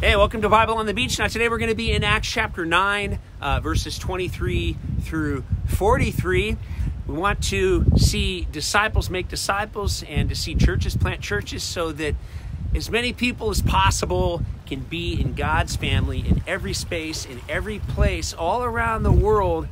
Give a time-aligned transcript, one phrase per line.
[0.00, 1.18] Hey, welcome to Bible on the Beach.
[1.18, 6.56] Now, today we're going to be in Acts chapter 9, uh, verses 23 through 43.
[7.08, 12.14] We want to see disciples make disciples and to see churches plant churches so that
[12.76, 17.80] as many people as possible can be in God's family in every space, in every
[17.80, 19.66] place, all around the world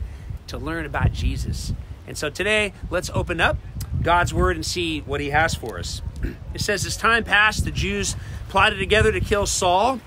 [0.48, 1.72] to learn about Jesus.
[2.08, 3.58] And so today, let's open up
[4.02, 6.02] God's Word and see what He has for us.
[6.52, 8.16] It says, As time passed, the Jews
[8.48, 10.00] plotted together to kill Saul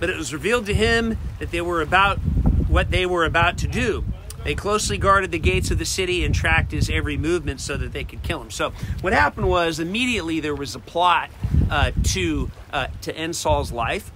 [0.00, 2.18] but it was revealed to him that they were about
[2.68, 4.04] what they were about to do.
[4.44, 7.92] They closely guarded the gates of the city and tracked his every movement so that
[7.92, 8.50] they could kill him.
[8.50, 11.30] So what happened was immediately there was a plot
[11.70, 14.12] uh, to uh, to end Saul's life.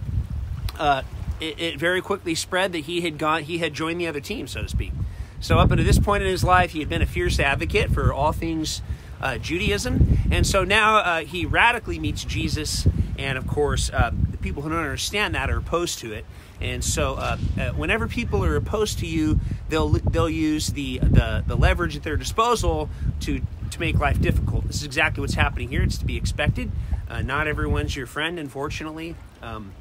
[0.79, 1.03] Uh,
[1.41, 4.47] it, it, very quickly spread that he had gone he had joined the other team,
[4.47, 4.93] so to speak.
[5.41, 8.13] So up until this point in his life, he had been a fierce advocate for
[8.13, 8.83] all things
[9.21, 12.87] uh, Judaism, and so now uh, he radically meets Jesus,
[13.19, 16.25] and of course uh, the people who don't understand that are opposed to it.
[16.61, 21.45] And so, uh, uh, whenever people are opposed to you, they'll they'll use the, the
[21.47, 22.89] the leverage at their disposal
[23.21, 24.67] to to make life difficult.
[24.67, 25.83] This is exactly what's happening here.
[25.83, 26.71] It's to be expected.
[27.09, 29.15] Uh, not everyone's your friend, unfortunately.
[29.43, 29.73] Um,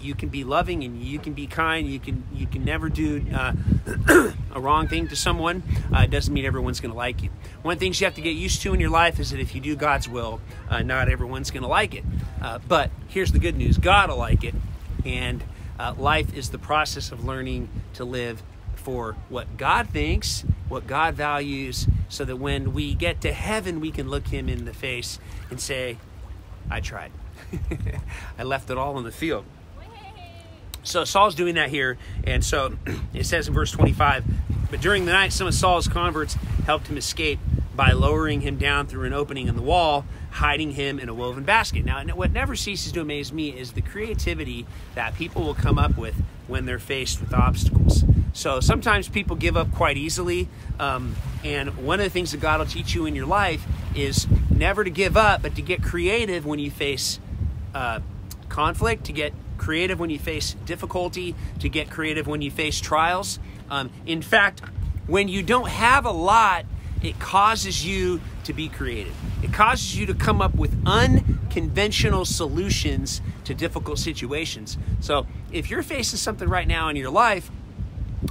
[0.00, 1.88] you can be loving and you can be kind.
[1.88, 3.52] You can you can never do uh,
[4.54, 5.62] a wrong thing to someone.
[5.92, 7.30] Uh, it doesn't mean everyone's going to like you.
[7.62, 9.40] One of the things you have to get used to in your life is that
[9.40, 12.04] if you do God's will, uh, not everyone's going to like it.
[12.42, 14.54] Uh, but here's the good news: God will like it,
[15.04, 15.42] and
[15.78, 18.42] uh, life is the process of learning to live
[18.74, 23.90] for what God thinks, what God values, so that when we get to heaven, we
[23.90, 25.18] can look Him in the face
[25.48, 25.96] and say,
[26.70, 27.12] "I tried."
[28.38, 29.44] I left it all in the field.
[30.82, 32.76] So Saul's doing that here, and so
[33.14, 34.24] it says in verse 25,
[34.70, 36.34] but during the night, some of Saul's converts
[36.66, 37.38] helped him escape
[37.74, 41.44] by lowering him down through an opening in the wall, hiding him in a woven
[41.44, 41.84] basket.
[41.84, 45.96] Now, what never ceases to amaze me is the creativity that people will come up
[45.96, 46.14] with
[46.46, 48.04] when they're faced with obstacles.
[48.32, 52.58] So sometimes people give up quite easily, um, and one of the things that God
[52.58, 56.44] will teach you in your life is never to give up, but to get creative
[56.44, 57.20] when you face
[57.74, 58.00] uh,
[58.48, 63.38] conflict, to get creative when you face difficulty, to get creative when you face trials.
[63.70, 64.60] Um, in fact,
[65.06, 66.64] when you don't have a lot,
[67.02, 69.14] it causes you to be creative.
[69.42, 74.78] It causes you to come up with unconventional solutions to difficult situations.
[75.00, 77.50] So, if you're facing something right now in your life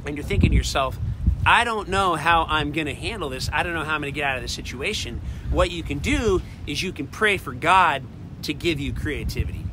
[0.06, 0.98] and you're thinking to yourself,
[1.46, 4.14] I don't know how I'm going to handle this, I don't know how I'm going
[4.14, 5.22] to get out of this situation,
[5.52, 8.04] what you can do is you can pray for God
[8.44, 9.66] to give you creativity.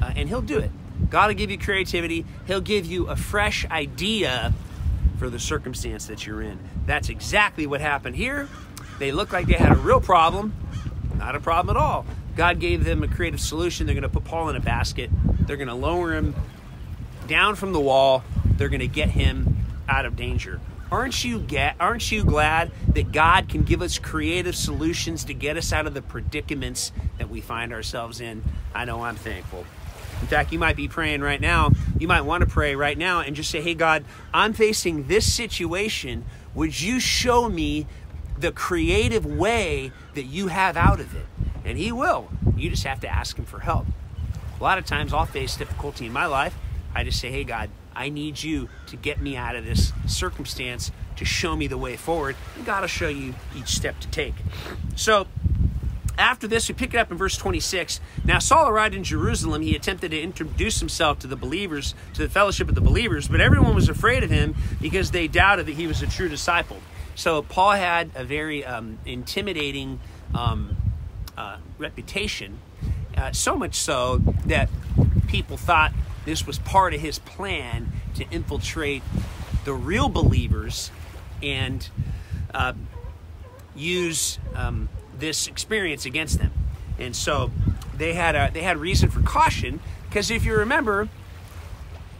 [0.00, 0.70] Uh, and He'll do it.
[1.10, 4.52] God will give you creativity, He'll give you a fresh idea
[5.18, 6.58] for the circumstance that you're in.
[6.86, 8.48] That's exactly what happened here.
[8.98, 10.54] They looked like they had a real problem,
[11.16, 12.06] not a problem at all.
[12.36, 13.86] God gave them a creative solution.
[13.86, 15.10] They're going to put Paul in a basket,
[15.40, 16.34] they're going to lower him
[17.26, 19.56] down from the wall, they're going to get him
[19.88, 20.60] out of danger.
[20.90, 25.58] Aren't you get, aren't you glad that God can give us creative solutions to get
[25.58, 28.42] us out of the predicaments that we find ourselves in?
[28.74, 29.66] I know I'm thankful.
[30.22, 31.72] In fact, you might be praying right now.
[31.98, 35.30] You might want to pray right now and just say, Hey, God, I'm facing this
[35.30, 36.24] situation.
[36.54, 37.86] Would you show me
[38.38, 41.26] the creative way that you have out of it?
[41.64, 42.28] And He will.
[42.56, 43.86] You just have to ask Him for help.
[44.58, 46.56] A lot of times I'll face difficulty in my life.
[46.94, 50.92] I just say, Hey, God, I need you to get me out of this circumstance,
[51.16, 52.36] to show me the way forward.
[52.56, 54.34] And God will show you each step to take.
[54.94, 55.26] So,
[56.16, 58.00] after this, we pick it up in verse 26.
[58.24, 59.62] Now, Saul arrived in Jerusalem.
[59.62, 63.40] He attempted to introduce himself to the believers, to the fellowship of the believers, but
[63.40, 66.78] everyone was afraid of him because they doubted that he was a true disciple.
[67.16, 69.98] So, Paul had a very um, intimidating
[70.36, 70.76] um,
[71.36, 72.60] uh, reputation,
[73.16, 74.68] uh, so much so that
[75.26, 75.92] people thought
[76.28, 79.02] this was part of his plan to infiltrate
[79.64, 80.90] the real believers
[81.42, 81.88] and
[82.52, 82.74] uh,
[83.74, 86.52] use um, this experience against them.
[86.98, 87.50] And so
[87.96, 91.08] they had a, they had reason for caution because if you remember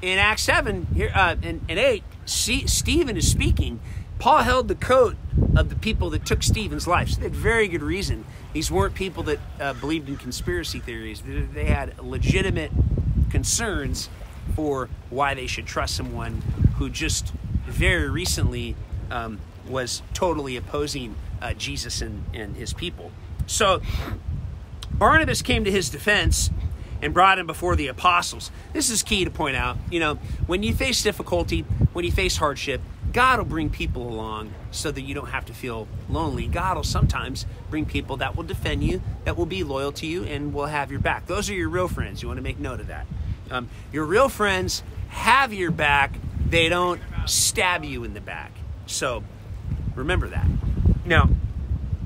[0.00, 3.80] in Acts seven here uh, and, and eight, Stephen is speaking.
[4.18, 5.16] Paul held the coat
[5.54, 7.10] of the people that took Stephen's life.
[7.10, 8.24] So they had very good reason.
[8.52, 11.22] These weren't people that uh, believed in conspiracy theories.
[11.24, 12.72] They had legitimate
[13.30, 14.08] concerns
[14.54, 16.42] for why they should trust someone
[16.76, 17.32] who just
[17.66, 18.74] very recently
[19.10, 23.10] um, was totally opposing uh, Jesus and, and his people.
[23.46, 23.82] So
[24.92, 26.50] Barnabas came to his defense
[27.00, 28.50] and brought him before the apostles.
[28.72, 29.76] This is key to point out.
[29.90, 30.14] You know,
[30.46, 31.60] when you face difficulty,
[31.92, 32.80] when you face hardship,
[33.18, 36.46] God will bring people along so that you don't have to feel lonely.
[36.46, 40.22] God will sometimes bring people that will defend you, that will be loyal to you,
[40.22, 41.26] and will have your back.
[41.26, 42.22] Those are your real friends.
[42.22, 43.08] You want to make note of that.
[43.50, 46.14] Um, your real friends have your back,
[46.48, 48.52] they don't stab you in the back.
[48.86, 49.24] So
[49.96, 50.46] remember that.
[51.04, 51.28] Now,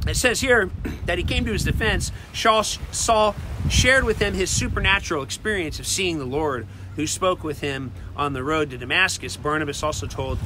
[0.06, 0.70] it says here
[1.04, 2.10] that he came to his defense.
[2.32, 3.34] Saul
[3.68, 6.66] shared with him his supernatural experience of seeing the Lord,
[6.96, 9.36] who spoke with him on the road to Damascus.
[9.36, 10.38] Barnabas also told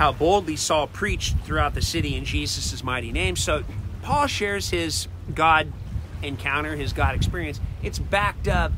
[0.00, 3.36] how boldly Saul preached throughout the city in Jesus' mighty name.
[3.36, 3.64] So
[4.00, 5.70] Paul shares his God
[6.22, 7.60] encounter, his God experience.
[7.82, 8.72] It's backed up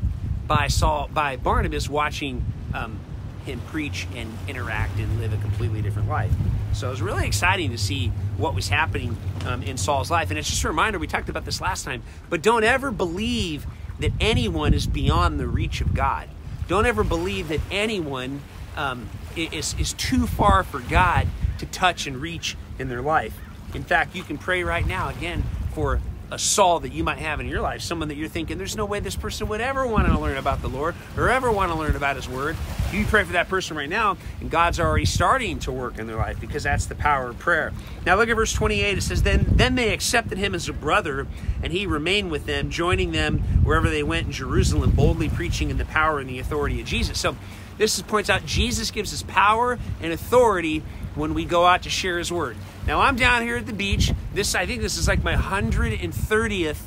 [0.47, 2.43] by Saul, by Barnabas watching
[2.73, 2.99] um,
[3.45, 6.33] him preach and interact and live a completely different life.
[6.73, 9.15] So it was really exciting to see what was happening
[9.45, 10.29] um, in Saul's life.
[10.29, 13.65] And it's just a reminder, we talked about this last time, but don't ever believe
[13.99, 16.27] that anyone is beyond the reach of God.
[16.67, 18.41] Don't ever believe that anyone
[18.75, 21.27] um, is, is too far for God
[21.59, 23.37] to touch and reach in their life.
[23.73, 25.43] In fact, you can pray right now, again,
[25.73, 25.99] for
[26.33, 28.85] a Saul that you might have in your life, someone that you're thinking, there's no
[28.85, 31.77] way this person would ever want to learn about the Lord or ever want to
[31.77, 32.57] learn about His Word.
[32.91, 36.15] You pray for that person right now, and God's already starting to work in their
[36.15, 37.71] life because that's the power of prayer.
[38.05, 38.97] Now look at verse 28.
[38.97, 41.27] It says, Then then they accepted him as a brother,
[41.61, 45.77] and he remained with them, joining them wherever they went in Jerusalem, boldly preaching in
[45.77, 47.19] the power and the authority of Jesus.
[47.19, 47.35] So
[47.77, 50.83] this points out Jesus gives us power and authority
[51.15, 52.57] when we go out to share his word.
[52.85, 54.11] Now I'm down here at the beach.
[54.33, 56.79] This I think this is like my 130th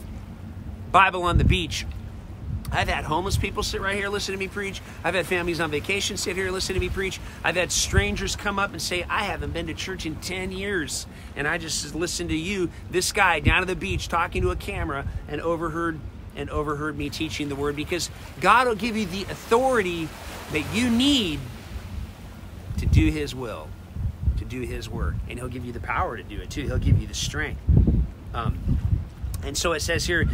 [0.93, 1.87] Bible on the beach.
[2.71, 4.83] I've had homeless people sit right here listen to me preach.
[5.03, 7.19] I've had families on vacation sit here listen to me preach.
[7.43, 11.07] I've had strangers come up and say, I haven't been to church in 10 years.
[11.35, 14.57] And I just listened to you, this guy down at the beach talking to a
[14.57, 15.99] camera and overheard
[16.35, 18.11] and overheard me teaching the word because
[18.41, 20.11] God will give you the authority
[20.53, 21.41] that you need
[22.79, 23.69] to do his will
[24.39, 26.63] to do His work, and He'll give you the power to do it too.
[26.63, 27.61] He'll give you the strength.
[28.35, 28.79] Um,
[29.43, 30.29] and so it says here,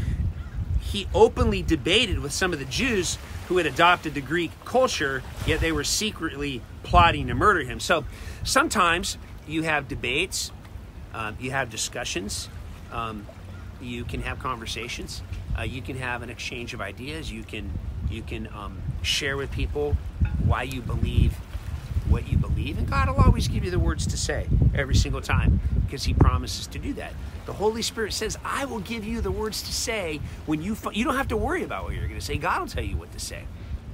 [0.81, 3.17] he openly debated with some of the Jews
[3.49, 7.81] who had adopted the Greek culture, yet they were secretly plotting to murder him.
[7.81, 8.05] So
[8.45, 9.17] sometimes
[9.47, 10.51] you have debates,
[11.15, 12.49] um, you have discussions,
[12.93, 13.27] um,
[13.81, 15.23] you can have conversations,
[15.59, 17.71] uh, you can have an exchange of ideas, you can
[18.11, 19.97] you can um, share with people
[20.45, 21.35] why you believe
[22.63, 26.05] believe, and God will always give you the words to say every single time because
[26.05, 27.13] He promises to do that.
[27.47, 31.05] The Holy Spirit says, "I will give you the words to say when you you
[31.05, 32.37] don't have to worry about what you're going to say.
[32.37, 33.45] God will tell you what to say."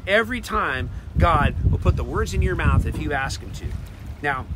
[0.06, 3.66] Every time, God will put the words in your mouth if you ask Him to.
[4.22, 4.46] Now,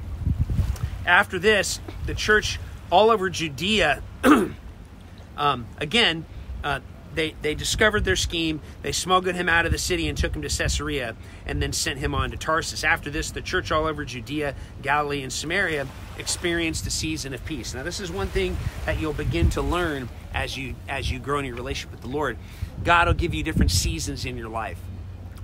[1.04, 2.58] after this, the church
[2.90, 4.02] all over Judea,
[5.36, 6.24] um, again,
[6.64, 6.80] uh,
[7.14, 8.60] they, they discovered their scheme.
[8.82, 11.16] They smuggled him out of the city and took him to Caesarea
[11.46, 12.84] and then sent him on to Tarsus.
[12.84, 15.86] After this, the church all over Judea, Galilee, and Samaria
[16.18, 17.74] experienced a season of peace.
[17.74, 18.56] Now, this is one thing
[18.86, 22.08] that you'll begin to learn as you as you grow in your relationship with the
[22.08, 22.38] Lord.
[22.84, 24.80] God will give you different seasons in your life.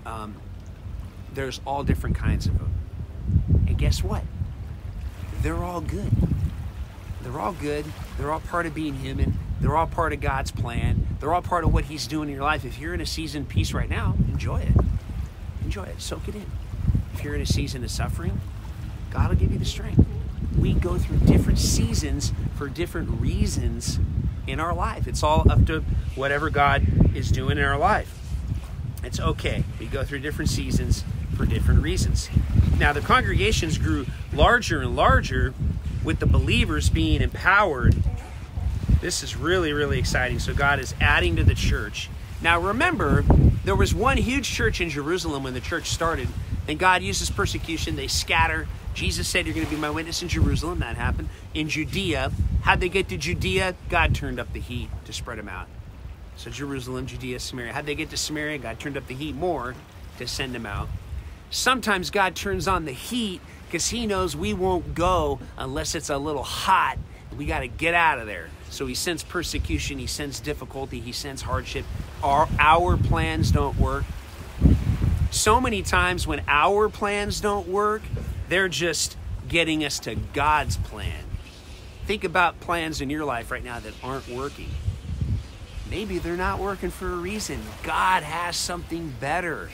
[0.07, 0.37] Um,
[1.35, 2.73] there's all different kinds of them.
[3.67, 4.23] And guess what?
[5.43, 6.11] They're all good.
[7.23, 7.85] They're all good.
[8.17, 9.39] They're all part of being human.
[9.61, 11.07] They're all part of God's plan.
[11.21, 12.65] They're all part of what He's doing in your life.
[12.65, 14.75] If you're in a season of peace right now, enjoy it.
[15.65, 16.01] Enjoy it.
[16.01, 16.47] Soak it in.
[17.15, 18.41] If you're in a season of suffering,
[19.11, 20.07] God will give you the strength.
[20.57, 23.99] We go through different seasons for different reasons
[24.47, 25.07] in our life.
[25.07, 25.81] It's all up to
[26.15, 28.15] whatever God is doing in our life.
[29.03, 29.65] It's okay.
[29.79, 31.05] We go through different seasons
[31.37, 32.29] for different reasons.
[32.79, 35.55] Now, the congregations grew larger and larger
[36.05, 37.97] with the believers being empowered
[39.01, 40.39] this is really, really exciting.
[40.39, 42.11] So God is adding to the church.
[42.43, 43.23] Now remember,
[43.65, 46.29] there was one huge church in Jerusalem when the church started,
[46.67, 47.97] and God uses persecution.
[47.97, 48.67] They scatter.
[48.95, 50.81] Jesus said, You're going to be my witness in Jerusalem.
[50.81, 51.29] That happened.
[51.55, 52.33] In Judea.
[52.63, 53.75] How'd they get to Judea?
[53.89, 55.69] God turned up the heat to spread them out.
[56.37, 57.73] So Jerusalem, Judea, Samaria.
[57.73, 58.59] How'd they get to Samaria?
[58.59, 59.75] God turned up the heat more
[60.19, 60.89] to send them out.
[61.51, 66.19] Sometimes God turns on the heat because he knows we won't go unless it's a
[66.19, 66.99] little hot.
[67.37, 68.49] We got to get out of there.
[68.71, 71.85] So he sends persecution, he sends difficulty, he sends hardship.
[72.23, 74.05] Our, our plans don't work.
[75.31, 78.03] So many times when our plans don't work,
[78.49, 79.17] they're just
[79.49, 81.25] getting us to God's plan.
[82.07, 84.71] Think about plans in your life right now that aren't working.
[85.91, 87.61] Maybe they're not working for a reason.
[87.83, 89.71] God has something better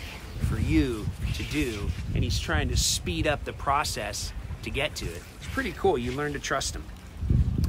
[0.48, 4.32] for you to do, and He's trying to speed up the process
[4.62, 5.22] to get to it.
[5.36, 5.98] It's pretty cool.
[5.98, 6.84] You learn to trust Him.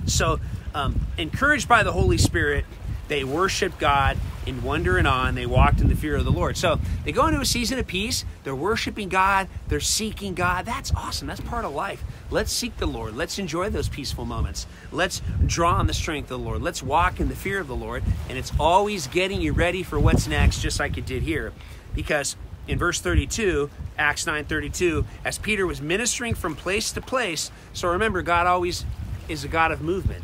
[0.06, 0.40] So,
[0.76, 2.66] um, encouraged by the Holy Spirit,
[3.08, 6.32] they worshiped God in wonder and awe, and they walked in the fear of the
[6.32, 6.58] Lord.
[6.58, 8.26] So they go into a season of peace.
[8.44, 9.48] They're worshiping God.
[9.68, 10.66] They're seeking God.
[10.66, 11.28] That's awesome.
[11.28, 12.04] That's part of life.
[12.30, 13.16] Let's seek the Lord.
[13.16, 14.68] Let's enjoy those peaceful moments.
[14.92, 16.62] Let's draw on the strength of the Lord.
[16.62, 18.04] Let's walk in the fear of the Lord.
[18.28, 21.54] And it's always getting you ready for what's next, just like it did here.
[21.94, 22.36] Because
[22.68, 27.50] in verse 32, Acts 9:32, as Peter was ministering from place to place.
[27.74, 28.86] So remember, God always
[29.30, 30.24] is a God of movement.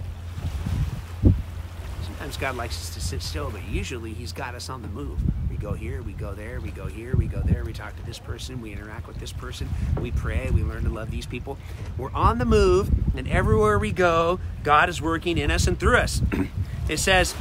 [2.22, 5.20] Sometimes God likes us to sit still, but usually He's got us on the move.
[5.50, 8.06] We go here, we go there, we go here, we go there, we talk to
[8.06, 9.68] this person, we interact with this person,
[10.00, 11.58] we pray, we learn to love these people.
[11.98, 15.98] We're on the move, and everywhere we go, God is working in us and through
[15.98, 16.22] us.
[16.88, 17.34] it says,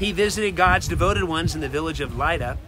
[0.00, 2.58] He visited God's devoted ones in the village of Lydda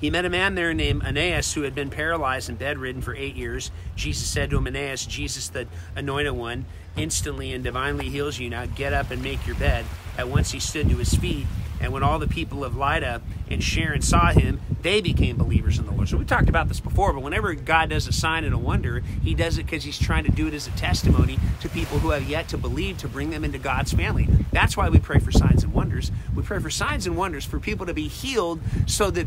[0.00, 3.34] he met a man there named Aeneas who had been paralyzed and bedridden for eight
[3.34, 3.70] years.
[3.94, 8.50] Jesus said to him, Aeneas, Jesus, the anointed one, instantly and divinely heals you.
[8.50, 9.84] Now get up and make your bed.
[10.18, 11.46] At once he stood to his feet.
[11.78, 15.84] And when all the people of Lydda and Sharon saw him, they became believers in
[15.84, 16.08] the Lord.
[16.08, 19.00] So we talked about this before, but whenever God does a sign and a wonder,
[19.22, 22.10] he does it because he's trying to do it as a testimony to people who
[22.10, 24.26] have yet to believe to bring them into God's family.
[24.52, 26.10] That's why we pray for signs and wonders.
[26.34, 29.26] We pray for signs and wonders for people to be healed so that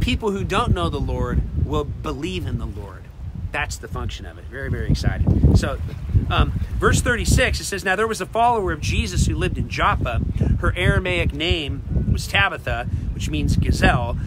[0.00, 3.04] people who don't know the Lord will believe in the Lord.
[3.52, 4.44] That's the function of it.
[4.44, 5.56] Very, very exciting.
[5.56, 5.78] So,
[6.30, 9.68] um, verse 36, it says, Now there was a follower of Jesus who lived in
[9.68, 10.20] Joppa.
[10.60, 14.18] Her Aramaic name was Tabitha, which means gazelle.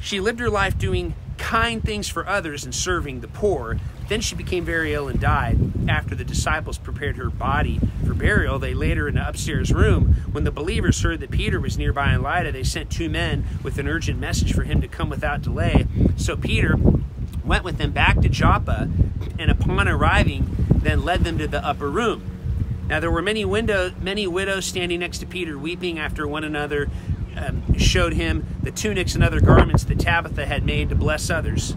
[0.00, 3.78] She lived her life doing kind things for others and serving the poor.
[4.08, 5.58] Then she became very ill and died.
[5.88, 10.14] After the disciples prepared her body for burial, they laid her in an upstairs room.
[10.30, 13.78] When the believers heard that Peter was nearby in Lydda, they sent two men with
[13.78, 15.86] an urgent message for him to come without delay.
[16.16, 16.76] So Peter
[17.44, 18.88] went with them back to Joppa,
[19.38, 22.22] and upon arriving, then led them to the upper room.
[22.88, 26.88] Now there were many window, many widows standing next to Peter, weeping after one another.
[27.36, 31.76] Um, showed him the tunics and other garments that Tabitha had made to bless others.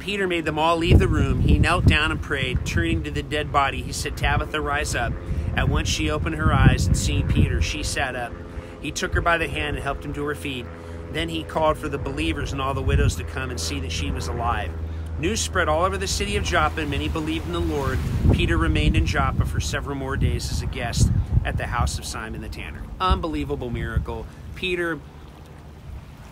[0.00, 1.40] Peter made them all leave the room.
[1.40, 2.64] He knelt down and prayed.
[2.64, 5.12] Turning to the dead body, he said, Tabitha, rise up.
[5.54, 8.32] At once she opened her eyes, and seeing Peter, she sat up.
[8.80, 10.66] He took her by the hand and helped him to her feet.
[11.12, 13.92] Then he called for the believers and all the widows to come and see that
[13.92, 14.72] she was alive.
[15.18, 17.98] News spread all over the city of Joppa, and many believed in the Lord.
[18.32, 21.10] Peter remained in Joppa for several more days as a guest
[21.44, 22.82] at the house of Simon the tanner.
[23.00, 24.26] Unbelievable miracle.
[24.54, 24.98] Peter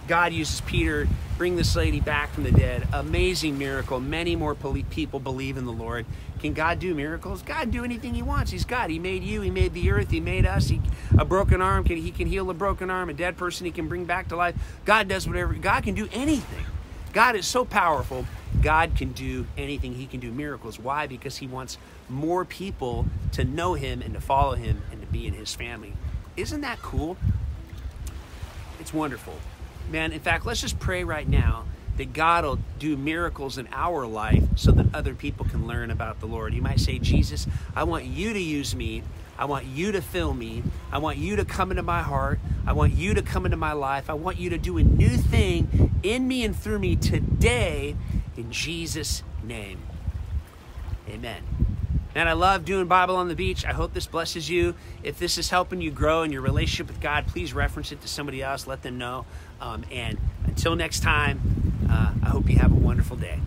[0.09, 2.89] God uses Peter, bring this lady back from the dead.
[2.93, 4.01] Amazing miracle.
[4.01, 6.07] Many more people believe in the Lord.
[6.41, 7.43] Can God do miracles?
[7.43, 8.51] God do anything He wants.
[8.51, 8.91] He's God.
[8.91, 9.43] He made you.
[9.43, 10.11] He made the earth.
[10.11, 10.69] He made us.
[10.69, 10.81] He,
[11.19, 13.11] a broken arm, can, He can heal a broken arm.
[13.11, 14.55] A dead person, He can bring back to life.
[14.85, 15.53] God does whatever.
[15.55, 16.65] God can do anything.
[17.13, 18.27] God is so powerful.
[18.63, 19.95] God can do anything.
[19.95, 20.79] He can do miracles.
[20.79, 21.07] Why?
[21.07, 21.77] Because He wants
[22.09, 25.93] more people to know Him and to follow Him and to be in His family.
[26.37, 27.17] Isn't that cool?
[28.81, 29.35] It's wonderful.
[29.91, 31.65] Man, in fact, let's just pray right now
[31.97, 36.21] that God will do miracles in our life so that other people can learn about
[36.21, 36.55] the Lord.
[36.55, 39.03] You might say, Jesus, I want you to use me.
[39.37, 40.63] I want you to fill me.
[40.93, 42.39] I want you to come into my heart.
[42.67, 44.11] I want you to come into my life.
[44.11, 47.97] I want you to do a new thing in me and through me today
[48.37, 49.81] in Jesus' name.
[51.09, 51.43] Amen.
[52.19, 53.65] And I love doing Bible on the beach.
[53.65, 54.75] I hope this blesses you.
[55.05, 58.09] If this is helping you grow in your relationship with God, please reference it to
[58.09, 58.67] somebody else.
[58.67, 59.25] Let them know.
[59.61, 63.39] Um, and until next time, uh, I hope you have a wonderful day.